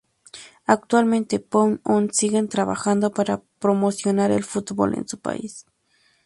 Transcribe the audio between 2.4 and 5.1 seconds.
trabajando para promocionar el fútbol en